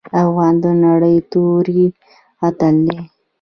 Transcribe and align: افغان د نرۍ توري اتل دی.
افغان 0.23 0.53
د 0.63 0.65
نرۍ 0.81 1.17
توري 1.31 1.85
اتل 2.47 2.75
دی. 2.87 2.99